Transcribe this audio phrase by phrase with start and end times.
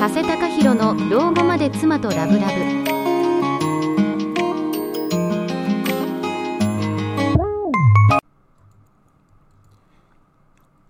[0.00, 2.54] 加瀬隆弘の老後まで妻とラブラブ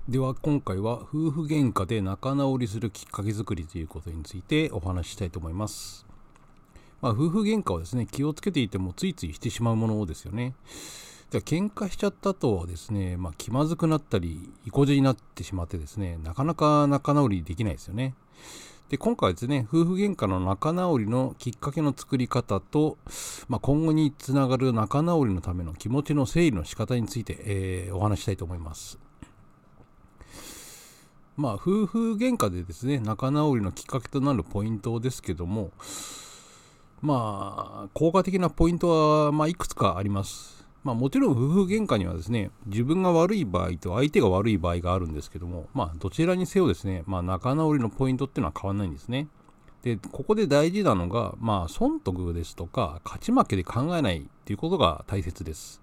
[0.08, 6.06] では今回は夫婦喧嘩で仲直りするきっかけ作りということについてお話ししたいと思います。
[7.01, 10.54] まあ、夫婦喧嘩はですね気をつけていてもついついしてしまうものですよね。
[11.33, 18.15] では喧嘩しちゃったとはですね、まあ、気まずくなったり意固地になってしまってですねなかなか仲直りできないですよね。
[18.91, 22.98] で今回はですね夫婦喧嘩の仲直りのきっかけの作り方と、
[23.48, 28.98] まあ、今後につながる仲直りのための気持ちの整理の仕方について、えー、お話したいと思います。
[31.37, 35.70] まあ、夫婦喧嘩でですね、仲直りのきっかけとなるポイントですけども、
[37.01, 38.89] まあ、効果的なポイント
[39.27, 40.59] は、まあ、いくつかあります。
[40.83, 49.28] まあ、もちろん夫婦喧嘩にはですね、自分が悪い場合と相手が悪い場合があるんですけども、まあ、どちらにせよですね、まあ、仲直りのポイントっていうのは変わらないんですね。
[49.83, 55.81] で、ここで大事なのが、まあ、損得ですとか、勝ち負けで考えないっていうことが大切です。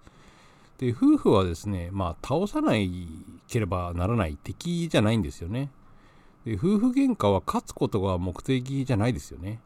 [0.78, 3.08] で夫婦はですね、まあ、倒さない
[3.48, 5.70] ければならない敵じゃないんですよね
[6.44, 9.60] で夫婦喧嘩は勝つことが目的じゃないですよね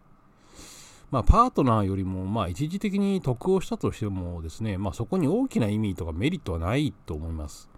[1.13, 7.69] まあ、パートナーよりも、まあ、一時的に得をしたとしてもですね、まあ、そこに大きな意味とかメリットはないと思います。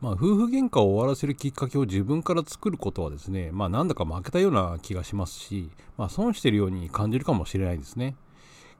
[0.00, 8.16] まあ、夫婦喧嘩を終わらせるきっかけを自分から作ることはですね、まあ、なんだか負けたような気がしますし、まあ、損してるように感じるかもしれないですね。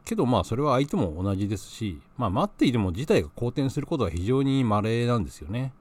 [0.07, 5.75] けどまあそれは相手も同じですし、まあ、待っていても事態が好転することは非常に稀なんですよね。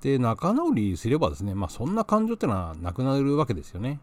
[0.00, 4.00] で仲直りすればですね、まあ、そんな感情ってのはなくなるわけですよね。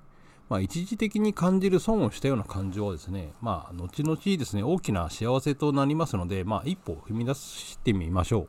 [0.49, 8.47] まあ、一時的に感じる損をしたような感情はですね、まあ、後々ですね、大きな幸せとなりますので、まあ、一歩踏み出してみましょう。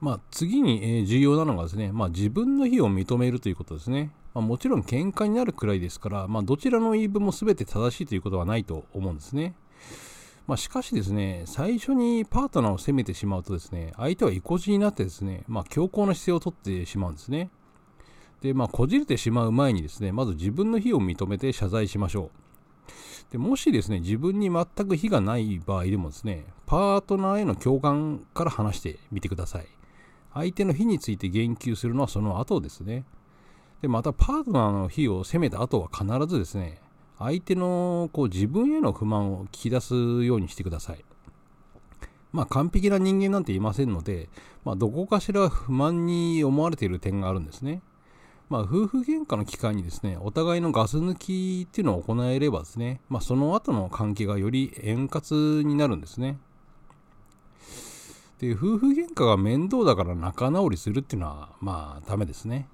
[0.00, 4.10] まあ、次に重要なのがですね、まあ、自分の非を認めるということですね。
[4.34, 9.54] まあ、もちろん喧嘩になるくらいですから、まあ、どちらの言い分も全て正しいということはないと思うんですね。
[10.46, 17.50] まあ、しかしですね、最初にパートナーを責めてしまうとですね、相手は意固地になってですね、まあ、強硬な姿勢をとってしまうんですね。
[18.42, 22.30] で、まあ、こじれてしまう前にですね、まず自分の非を認めて謝罪しましょう。
[23.32, 29.66] でもしですね、自分に全く非がない場合でもですね、パートナーへの共感から話してみてください。
[30.34, 33.04] 相手の非について言及するのはその後ですね。
[33.82, 36.80] でまたパートナーの非を責めた後は必ずですね
[37.18, 41.04] 相手のこう自分への不満を聞き出すようにしてください
[42.30, 44.28] まあ完璧な人間なんていませんので、
[44.64, 47.82] まあ、どこかしら不満に思われている点があるんですね
[48.52, 56.36] まあ、夫婦喧嘩の期間にですね、お互いのガス抜きっていうのを行えればですね、まあ、その後の関係がより円滑になるんですね。
[58.40, 62.68] で、夫婦喧嘩が面倒だから仲直りするっていうのは、まあ、ダメですね。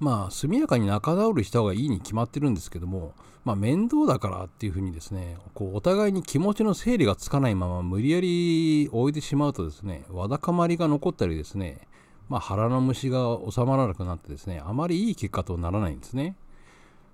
[0.00, 3.14] まあ速やかに仲直りした方がいいに決まってるんですけども、
[3.44, 11.86] まあ、面倒だからっていうふうにですねこうお互いに気持ちの整理がつかないまま無理やり置いてしまうとですねわだかまりが残ったりですね、
[12.28, 16.36] まあ、腹の虫が収まらなくなってですねあまりいい結果とならないんですね。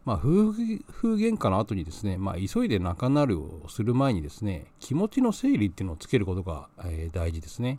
[0.06, 7.78] まあ、夫婦喧嘩の後にですね、まあ、急いで仲直りをする前にですね気持ちの整理っていうのをつけることが、えー、大事ですね。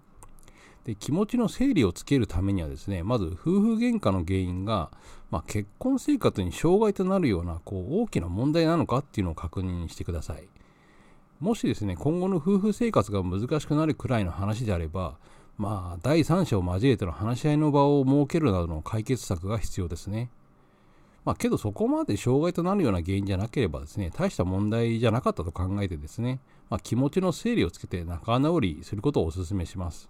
[0.86, 4.90] で気持ちの整理をつけるためにはですねまず夫婦喧嘩の原因が、
[5.30, 10.47] まあ、結婚生活に障害となるようなこう大きな問題なのかっていうのを確認してください
[11.40, 15.18] もしですね今後の夫婦生活が難しくなるくらいの話であれば
[15.62, 20.32] まあ第三者を交えての話し合いの場を設けるなどの解決策が必要ですね
[21.24, 26.40] まあ、けどそこまで障害となるような原因じゃなければですね、大した問題じゃなかったと考えてですね、
[26.70, 30.10] まあ、気持ちの整理をつけて仲直りすることをお勧めします。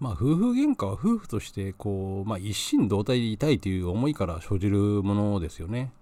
[0.00, 5.92] まあ、夫婦喧嘩は夫婦としてこう、まあ、一心同体でいたいという思いから生じるものですよね。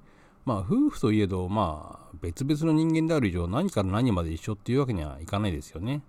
[0.45, 6.03] まあ、夫婦といえど、まあ、別々の人間である以上何から何まで一緒っていうわけにはいかないですよね。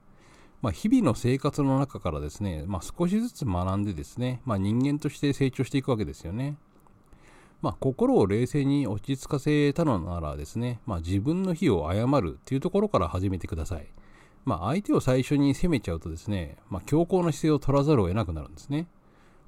[0.62, 6.58] まあ、日々の生活の中からですね、まあ、少しずつ学んでですね、まあ、人間として成長していくわけですよね。
[7.62, 13.88] まあ、心を冷静に落ち着かせたのならですね、まあ、自分の非を謝るというところから始めてください。
[14.46, 18.88] まあ、相手を最初に攻めちゃうとですね、まあ、強硬な姿勢を取らざるを得なくなるんですね。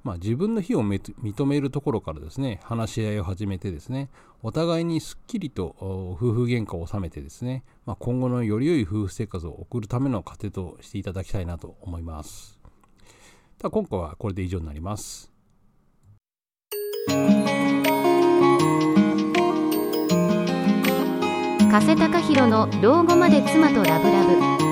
[0.04, 4.10] まあ、自分の非を認めるところからですね、話し合いを始めてですね、
[4.42, 12.58] お互いにすっきりと夫婦喧嘩を収めてですね、まあ、今後のより良い夫婦生活を送るための糧としていただきたいなと思います。
[13.58, 15.30] では今回はこれで以上になります。
[21.70, 24.71] 加瀬隆弘の老後まで妻とラブラブ